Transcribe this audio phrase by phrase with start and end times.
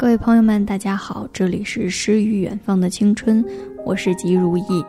[0.00, 3.44] 各位朋友们，大家好，这里是诗与远方的青春，
[3.84, 4.82] 我是吉如意。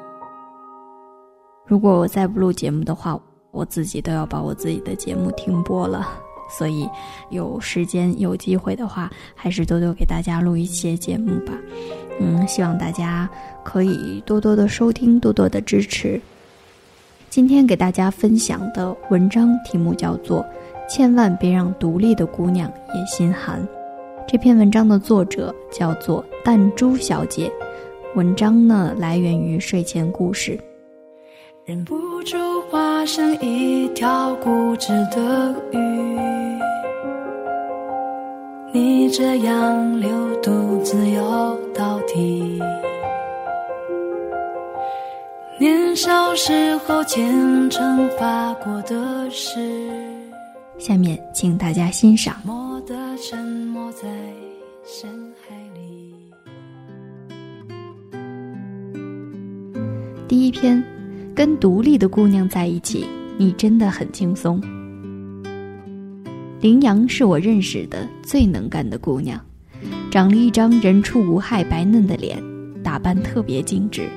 [1.67, 3.19] 如果我再不录节目的话，
[3.51, 6.07] 我自己都要把我自己的节目停播了。
[6.49, 6.89] 所以
[7.29, 11.51] 有时间有机会的话，还是多多给大家录一些节目吧。
[12.21, 13.29] 嗯，希望大家
[13.65, 16.21] 可以多多的收听，多多的支持。
[17.29, 20.41] 今天给大家分享的文章题目叫做
[20.89, 23.61] 《千万别让独立的姑娘也心寒》。
[24.27, 27.51] 这篇文章的作者叫做弹珠小姐，
[28.15, 30.57] 文章呢来源于睡前故事。
[31.65, 32.37] 忍不住
[32.69, 35.77] 化身一条固执的鱼，
[38.73, 40.09] 你这样流
[40.41, 42.59] 独自游到底。
[45.59, 49.59] 年少时候虔诚发过的誓，
[50.81, 52.41] 下面请大家欣赏。
[53.23, 54.09] 沉默在
[54.83, 55.07] 深
[55.47, 56.11] 海里。
[60.27, 60.83] 第一篇，
[61.35, 63.05] 跟独立的姑娘在一起，
[63.37, 64.59] 你真的很轻松。
[66.61, 69.39] 羚羊是我认识的最能干的姑娘，
[70.09, 72.41] 长了一张人畜无害、白嫩的脸，
[72.83, 74.09] 打扮特别精致。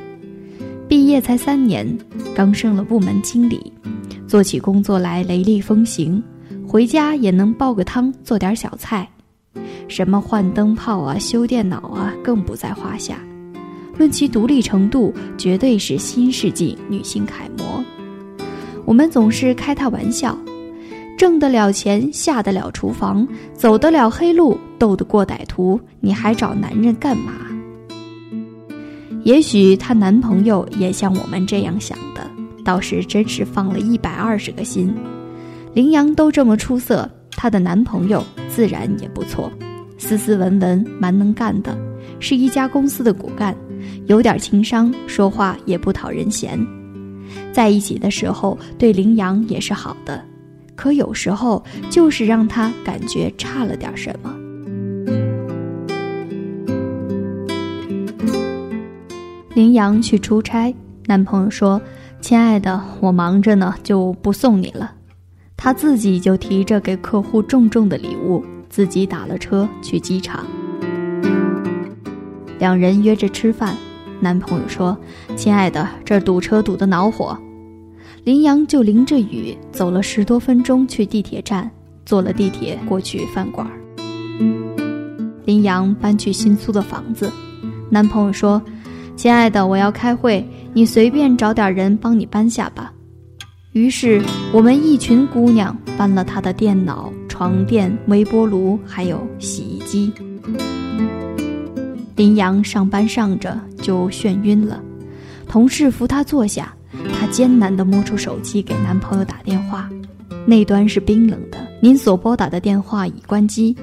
[0.89, 1.87] 毕业才三年，
[2.35, 3.71] 刚升了部门经理，
[4.27, 6.23] 做起工作来雷厉风行。
[6.75, 9.09] 回家也能煲个汤，做点小菜，
[9.87, 13.17] 什么换灯泡啊、修电脑啊，更不在话下。
[13.97, 17.81] 论其独立程度，绝对是新世纪女性楷模。
[18.85, 20.37] 我们总是开她玩笑：
[21.17, 27.35] 挣得了钱，下得了厨房，走得了黑路，斗得过歹徒，你还找男人干嘛？
[29.23, 32.29] 也许她男朋友也像我们这样想的，
[32.65, 34.93] 倒是真是放了一百二十个心。
[35.75, 39.51] 羚羊都这么出色，她的男朋友自然也不错，
[39.99, 41.77] 斯斯文文，蛮能干的，
[42.21, 43.57] 是一家公司的骨干，
[44.07, 46.65] 有点情商，说话也不讨人嫌。
[47.53, 50.23] 在一起的时候，对羚羊也是好的，
[50.77, 54.33] 可有时候就是让他感觉差了点什么。
[59.55, 60.73] 羚羊去出差，
[61.07, 61.81] 男朋友说
[62.21, 64.93] ：“亲爱的，我忙着呢，就不送你了。”
[65.57, 70.45] 他自己就提着给客户重重的礼物，自己打了车去机场。
[72.59, 73.75] 两人约着吃饭，
[74.21, 74.97] 男朋友说
[75.37, 77.37] ：“亲爱的，这堵车堵得恼火。”
[78.25, 81.71] 林阳就淋着雨走了十多分钟去地铁站，
[82.07, 83.67] 坐了地铁过去饭馆。
[85.45, 87.31] 林阳搬去新租的房子，
[87.91, 88.63] 男朋友说
[89.15, 92.91] ：“亲爱的，我要开会，你随便找点人帮你搬下吧。”
[93.75, 100.13] 于是，我们一群姑娘搬了他的电脑、床垫、微波炉，还有洗衣机。
[102.15, 104.81] 林阳上班上着就眩晕了，
[105.49, 106.73] 同事扶他坐下，
[107.19, 109.91] 她艰难地摸出手机给男朋友打电话，
[110.47, 113.75] 那端是冰冷的“您所拨打的电话已关机”。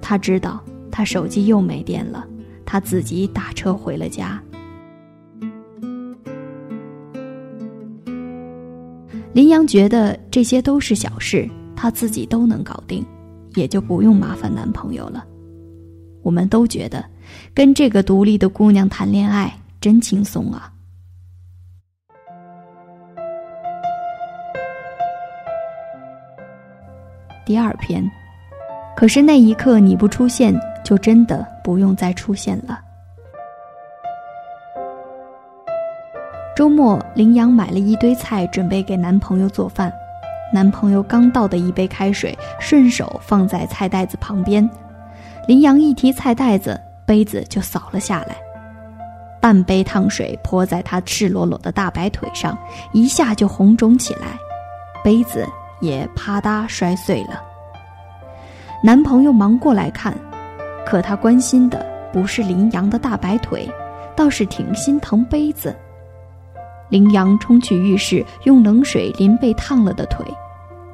[0.00, 2.26] 他知道他手机又没电了，
[2.64, 4.40] 他自己打车回了家。
[9.36, 13.04] 林阳觉得这些都是小事，她自己都能搞定，
[13.54, 15.26] 也就不用麻烦男朋友了。
[16.22, 17.04] 我们都觉得，
[17.52, 20.72] 跟这个独立的姑娘谈恋爱真轻松啊。
[27.44, 28.02] 第二篇，
[28.96, 32.85] 可是那一刻你不出现，就真的不用再出现了。
[36.56, 39.92] 周末，林羊买了一堆菜，准备给男朋友做饭。
[40.50, 44.66] 男朋友刚倒的一杯开水，顺手放在菜袋子旁边。
[45.46, 48.34] 林羊一提菜袋子，杯子就扫了下来，
[49.38, 52.56] 半杯烫水泼在他赤裸裸的大白腿上，
[52.94, 54.38] 一下就红肿起来，
[55.04, 55.46] 杯子
[55.82, 57.38] 也啪嗒摔碎了。
[58.82, 60.16] 男朋友忙过来看，
[60.86, 63.68] 可他关心的不是林羊的大白腿，
[64.16, 65.76] 倒是挺心疼杯子。
[66.88, 70.24] 羚羊冲去浴室，用冷水淋被烫了的腿。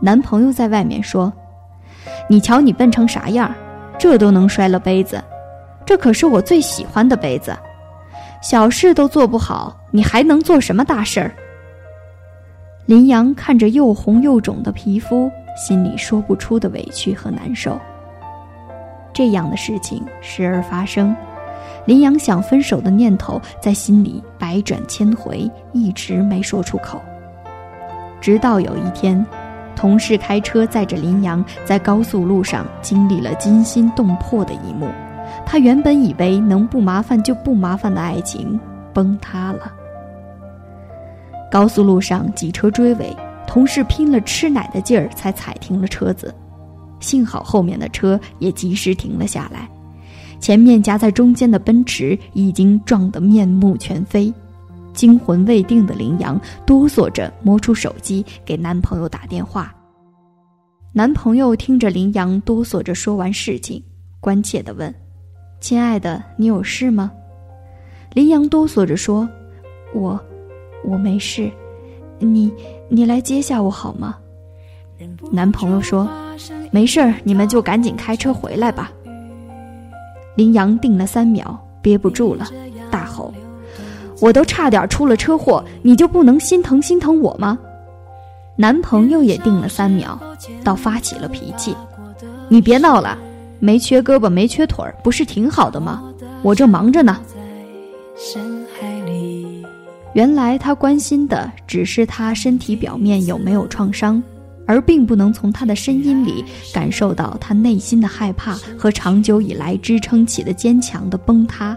[0.01, 1.33] 男朋友在外面说
[2.29, 3.55] ：“你瞧你笨成啥样，
[3.99, 5.23] 这都能摔了杯子，
[5.85, 7.57] 这可是我最喜欢的杯子。
[8.43, 11.33] 小事都做不好，你还能做什么大事儿？”
[12.87, 17.79] 羚羊看着又红又肿的皮肤，心里说不出的委屈和难受。
[19.13, 21.15] 这样的事情时而发生。
[21.85, 27.01] 林阳想分手的念头在心里百转千回，一直没说出口。
[28.21, 29.25] 直到有一天，
[29.75, 34.89] 同事开车载着林阳在高速路上，经历了惊心动魄的一幕：
[35.45, 38.59] 他原本以为能不麻烦就不麻烦的爱情
[38.95, 39.73] 崩塌了。
[41.51, 43.15] 高速路上几车追尾，
[43.45, 46.33] 同事拼了吃奶的劲儿才踩停了车子，
[47.01, 49.69] 幸好后面的车也及时停了下来。
[50.43, 54.35] 前面夹在中间的奔驰已经撞得面目全非，
[54.93, 59.73] 惊魂未定的林阳哆嗦着摸出手机给男朋友打电话。
[60.93, 63.81] 男朋友听着林阳哆嗦着说完事情，
[64.19, 64.93] 关切地问
[65.61, 67.13] ：“亲爱的，你有事吗？”
[68.13, 69.29] 林阳哆嗦着说
[69.95, 70.21] ：“我，
[70.85, 71.49] 我没事，
[72.19, 72.53] 你，
[72.89, 74.17] 你来接下我好吗？”
[75.31, 76.11] 男朋友说
[76.73, 78.91] ：“没事儿，你们就赶紧开车回来吧。”
[80.35, 82.47] 林阳定了三秒，憋不住了，
[82.91, 83.33] 大吼
[84.21, 87.59] ：“我都差点出了车祸，你就不能心疼心疼我吗？”
[88.57, 90.19] 男朋友也定了三秒，
[90.63, 91.75] 倒发起了脾气
[92.49, 93.19] ：“你别闹了，
[93.61, 96.03] 没缺胳膊没缺腿儿，不是挺好的吗？
[96.43, 97.19] 我正忙着呢。”
[100.15, 104.23] 原来他关心的只是他身体表面有没有创伤。
[104.67, 111.77] 而并不能从他的声音里感受到他内心的害怕和长久以来支撑起的坚强的崩塌。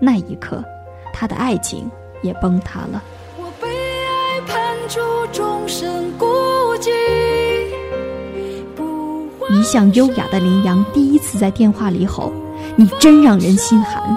[0.00, 0.64] 那一刻，
[1.12, 1.90] 他的爱情
[2.22, 3.02] 也崩塌了。
[3.36, 5.00] 我被爱判处
[5.32, 6.26] 终身孤
[6.80, 6.90] 寂
[9.52, 12.32] 一向优雅的林阳第一次在电话里吼
[12.76, 14.16] ：“你真让人心寒。”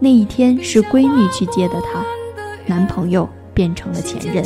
[0.00, 2.02] 那一天是闺蜜去接的她，
[2.66, 4.42] 男朋友变成了前任。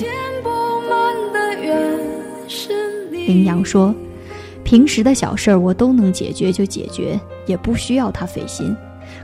[3.26, 3.94] 林羊说
[4.64, 8.74] ：“平时的小事儿我都能解决就解决，也不需要他费心。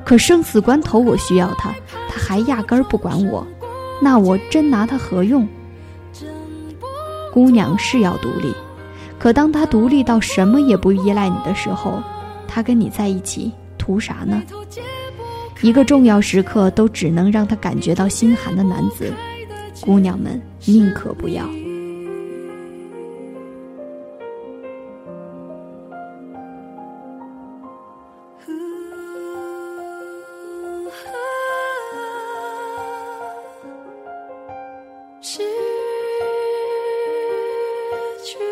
[0.05, 1.75] 可生死关头我需要他，
[2.09, 3.47] 他还压根儿不管我，
[4.03, 5.47] 那我真拿他何用？”
[7.33, 8.53] 姑娘是要独立，
[9.19, 12.03] 可当她独立到什么也不依赖你的时候，
[12.49, 14.43] 他跟你在一起图啥呢？
[15.61, 19.13] 一个重要时刻都只能让他感觉到心寒的男子，
[19.81, 21.45] 姑娘们宁可不要。
[35.23, 35.43] 失
[38.25, 38.50] 去。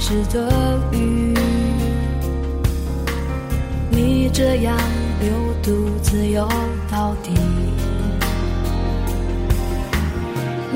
[0.00, 1.34] 条固执的鱼，
[3.90, 4.74] 你这样
[5.20, 5.30] 留
[5.62, 6.48] 独自游
[6.90, 7.32] 到底。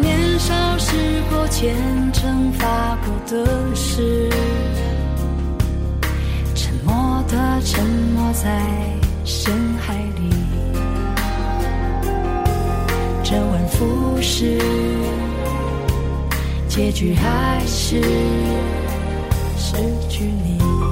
[0.00, 0.94] 年少时
[1.30, 1.74] 候虔
[2.12, 4.28] 诚发过的誓，
[6.54, 7.82] 沉默的沉
[8.14, 8.62] 没在
[9.24, 10.30] 深海里，
[13.22, 14.60] 周而复始。
[16.68, 18.00] 结局还是
[19.74, 20.83] 失去你。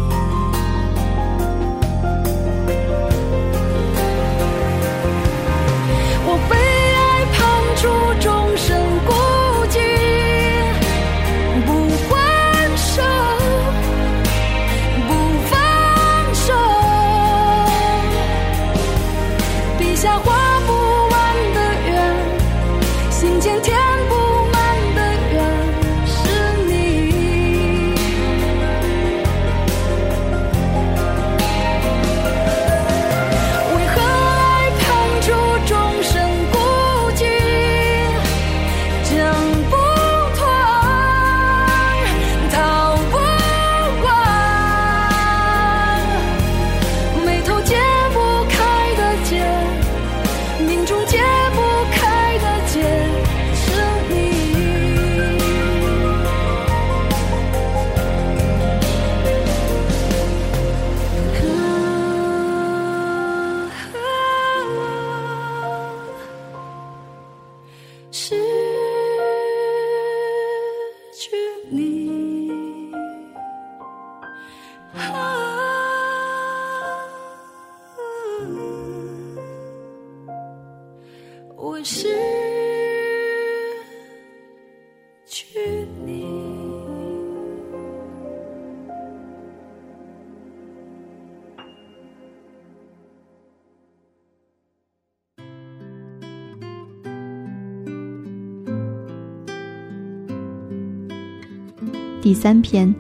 [102.23, 102.95] 第三篇，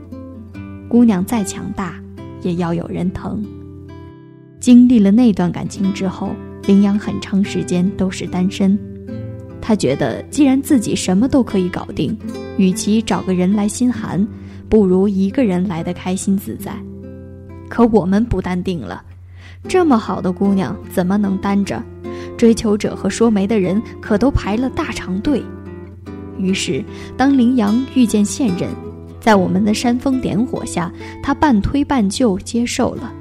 [0.88, 1.94] 姑娘再强大，
[2.42, 3.40] 也要有人疼。
[4.58, 6.30] 经历了那段感情之后，
[6.66, 8.76] 林阳很长时间都是单身。
[9.60, 12.18] 他觉得，既然自己什么都可以搞定，
[12.58, 14.26] 与其找个人来心寒，
[14.68, 16.74] 不如一个人来的开心自在。
[17.68, 19.04] 可我们不淡定了，
[19.68, 21.80] 这么好的姑娘怎么能单着？
[22.36, 25.40] 追求者和说媒的人可都排了大长队。
[26.38, 26.84] 于是，
[27.16, 28.68] 当羚羊遇见现任，
[29.22, 33.14] 在我们的煽风点火下，他半推半就接受了。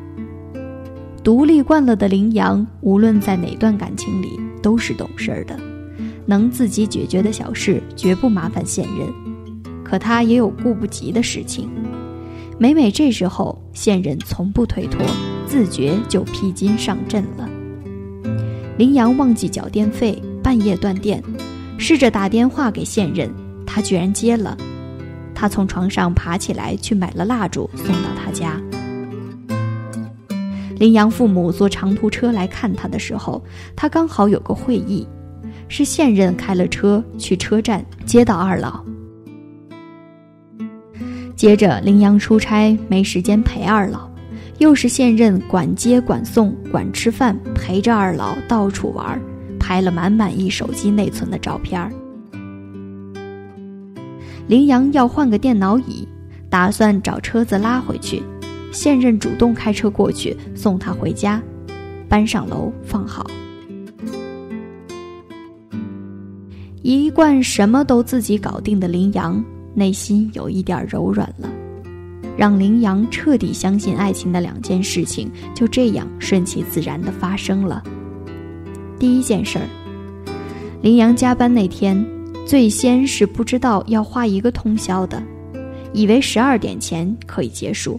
[1.24, 5.56] 独立惯了的羚羊，无论在哪段感情里都是懂事儿的，
[6.26, 9.08] 能自己解决的小事绝不麻烦现任。
[9.84, 11.70] 可他也有顾不及的事情，
[12.58, 15.06] 每每这时候，现任从不推脱，
[15.46, 17.48] 自觉就披荆上阵了。
[18.78, 21.22] 羚羊忘记缴电费，半夜断电，
[21.78, 23.30] 试着打电话给现任，
[23.68, 24.58] 他居然接了。
[25.42, 28.62] 他从床上爬起来，去买了蜡烛送到他家。
[30.78, 33.44] 羚羊父母坐长途车来看他的时候，
[33.76, 35.08] 他刚好有个会议，
[35.68, 38.86] 是现任开了车去车站接到二老。
[41.36, 44.08] 接着，羚羊出差没时间陪二老，
[44.60, 49.20] 又是现任管接管送管吃饭，陪着二老到处玩，
[49.60, 51.92] 拍了满满一手机内存的照片儿。
[54.52, 56.06] 羚羊要换个电脑椅，
[56.50, 58.22] 打算找车子拉回去。
[58.70, 61.42] 现任主动开车过去送他回家，
[62.10, 63.26] 搬上楼放好。
[66.82, 69.42] 一贯什么都自己搞定的羚羊，
[69.74, 71.50] 内心有一点柔软了。
[72.36, 77.82] 让羚羊彻底相信爱情的两件事情，就这样顺其自然的发生了。
[79.00, 79.66] 第一件事儿，
[80.82, 82.06] 羚羊加班那天，
[82.52, 85.24] 最先是不知道要花一个通宵的，
[85.94, 87.98] 以为十二点前可以结束。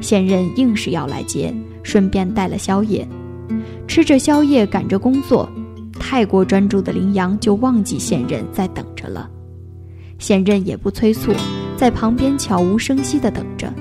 [0.00, 3.04] 现任硬是要来接，顺便带了宵夜，
[3.88, 5.50] 吃着宵夜赶着工作，
[5.98, 9.28] 太过专注的羚羊就忘记现任在等着了。
[10.16, 11.32] 现任也不催促，
[11.76, 13.74] 在旁边悄无声息地等着，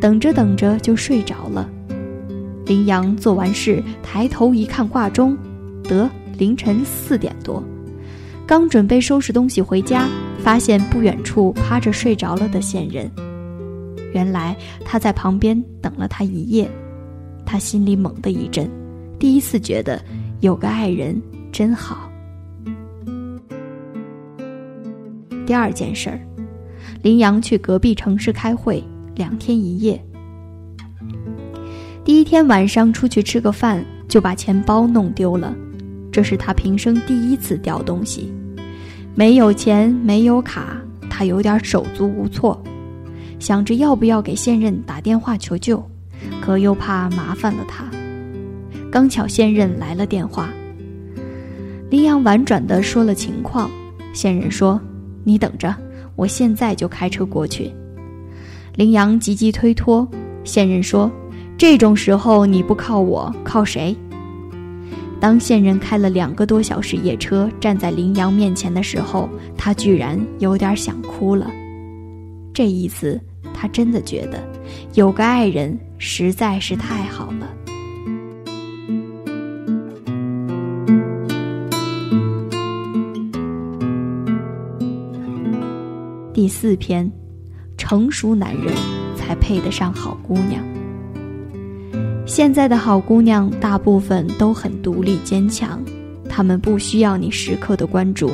[0.00, 1.68] 等着等着就睡着了。
[2.64, 5.36] 羚羊做完事抬头一看挂钟，
[5.82, 7.60] 得凌晨四点多，
[8.48, 13.06] 刚准备收拾东西回家，发现不远处趴着睡着了的线人。
[14.14, 16.66] 原来他在旁边等了他一夜，
[17.44, 18.66] 他心里猛地一震，
[19.18, 20.02] 第一次觉得
[20.40, 21.20] 有个爱人
[21.52, 22.10] 真好。
[25.46, 26.18] 第二件事儿，
[27.02, 28.82] 林阳去隔壁城市开会，
[29.14, 30.02] 两天一夜。
[32.02, 35.54] 第一天晚上出去吃个饭，就把钱包弄丢了，
[36.18, 38.34] 这是他平生第一次掉东西，
[39.14, 40.76] 没有钱，没有卡，
[41.08, 42.60] 他有点手足无措。
[43.38, 45.80] 想着要不要给现任打电话求救，
[46.40, 47.84] 可又怕麻烦了他。
[48.90, 50.48] 刚巧现任来了电话，
[51.88, 53.70] 林阳婉转地说了情况。
[54.12, 54.80] 现任说
[55.22, 55.72] ：“你等着，
[56.16, 57.72] 我现在就开车过去。”
[58.74, 60.04] 林阳急急推脱。
[60.42, 61.08] 现任说
[61.56, 63.96] ：“这种时候你不靠我，靠谁？”
[65.20, 71.50] 当线人开了两个多小时夜车站在林阳面前的时候，他居然有点想哭了。
[72.52, 73.20] 这一次。
[73.60, 74.40] 他真的觉得
[74.94, 77.52] 有个爱人实在是太好了。
[86.32, 87.10] 第四篇，
[87.76, 88.72] 成熟男人
[89.16, 90.77] 才配得上好姑娘。
[92.38, 95.84] 现在的好姑娘大部分都很独立坚强，
[96.28, 98.30] 她们不需要你时刻的关注，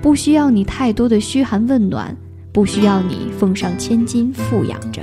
[0.00, 2.16] 不需要你太多的嘘寒问暖。
[2.52, 5.02] 不需要你奉上千金富养着，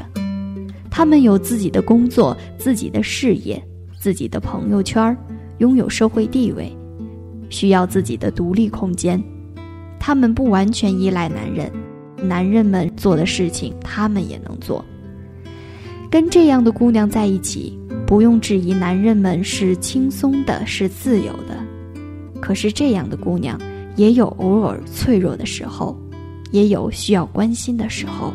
[0.89, 3.61] 他们有自己的工作、自己的事业、
[3.99, 5.17] 自己的朋友圈，
[5.57, 6.73] 拥有社会地位，
[7.49, 9.21] 需要自己的独立空间。
[9.99, 11.69] 他们不完全依赖男人，
[12.23, 14.83] 男人们做的事情，他们也能做。
[16.15, 21.61] 跟这样的姑娘在一起，不用质疑男人们是轻松的，是自由的。
[22.39, 23.59] 可是这样的姑娘，
[23.97, 25.93] 也有偶尔脆弱的时候。
[26.51, 28.33] 也有需要关心的时候。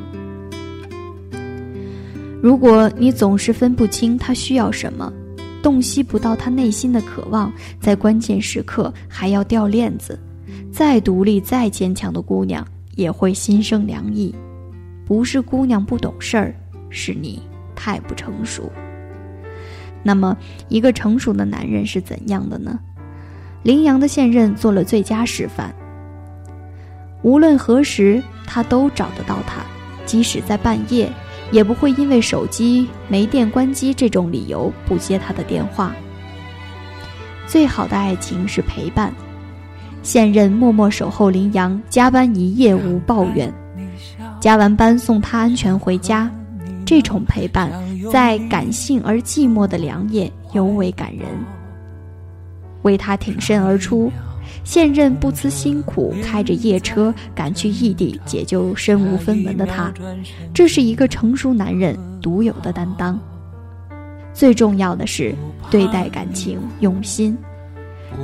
[2.43, 5.11] 如果你总是分不清他需要什么，
[5.63, 10.21] 洞悉不到他内心的渴望，在关键时刻还要掉链子，
[10.71, 12.63] 再独立再坚强的姑娘
[12.95, 14.35] 也会心生凉意。
[15.07, 16.55] 不是姑娘不懂事儿，
[16.91, 17.41] 是你
[17.83, 18.71] 太不成熟。
[20.03, 20.37] 那么，
[20.69, 22.79] 一个成熟的男人是怎样的呢？
[23.63, 25.75] 羚羊的现任做了最佳示范。
[27.23, 29.63] 无论何时，他都找得到他，
[30.05, 31.11] 即使在半夜，
[31.51, 35.95] 也不会因为手机没电关机这种理由不接他的电话。
[37.47, 39.13] 最好的爱情是陪伴，
[40.03, 43.53] 现任默默守候林阳，加班一夜无抱怨，
[44.39, 46.31] 加完班送他安全回家，
[46.91, 47.71] 这种陪伴
[48.11, 51.25] 在感性而寂寞的良夜尤为感人。
[52.83, 54.11] 为他挺身而出。
[54.65, 59.95] 现任不辞辛苦开着夜车赶去异地解救身无分文的他，
[60.53, 63.17] 这是一个成熟男人独有的担当。
[64.35, 65.33] 最重要的是
[65.71, 67.39] 对待感情用心，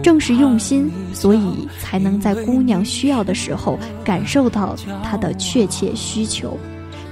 [0.02, 6.58] 正是用心，所以才能在姑娘需要的时候感受到她的确切需求，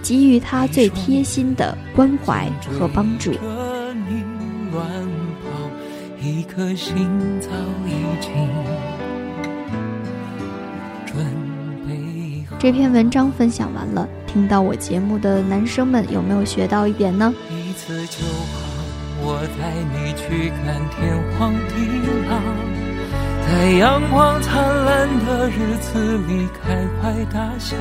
[0.04, 2.46] 给予他最贴心的关怀
[2.78, 3.32] 和帮助。
[6.20, 7.08] 一颗心
[7.40, 7.49] 早
[7.87, 8.30] 已经。
[12.58, 17.34] 这篇文章分享完了，听到我节目的男生们有没有学到一点呢？
[17.50, 18.61] 一次就好，
[19.20, 20.99] 我带你去看天
[21.38, 21.75] 荒地
[22.30, 22.40] 老，
[23.46, 27.76] 在阳光灿烂的日子里开怀大笑。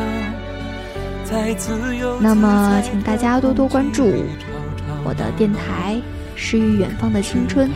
[2.19, 4.13] 那么，请大家多多关注
[5.03, 5.95] 我的电台
[6.35, 7.67] 《诗与远方的青春》，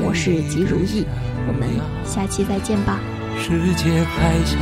[0.00, 1.04] 我是吉如意，
[1.48, 1.68] 我们
[2.04, 3.00] 下期再见吧。
[3.36, 4.56] 世界还小，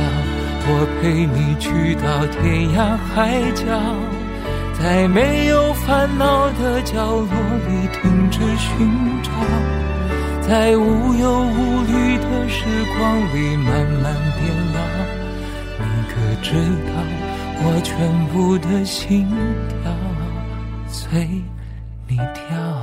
[0.65, 3.61] 我陪你去到天涯海角，
[4.81, 7.29] 在没有烦恼的角落
[7.67, 8.89] 里停止寻
[9.21, 9.29] 找，
[10.41, 12.65] 在无忧无虑的时
[12.97, 14.79] 光里慢慢变老。
[15.79, 16.49] 你可知
[16.87, 16.93] 道，
[17.65, 19.25] 我全部的心
[19.81, 19.91] 跳
[20.87, 21.25] 随
[22.07, 22.82] 你跳。